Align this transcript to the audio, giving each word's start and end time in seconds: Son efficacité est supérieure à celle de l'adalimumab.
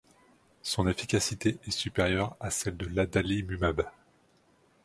Son 0.63 0.87
efficacité 0.87 1.59
est 1.67 1.69
supérieure 1.69 2.35
à 2.39 2.49
celle 2.49 2.75
de 2.75 2.87
l'adalimumab. 2.87 3.87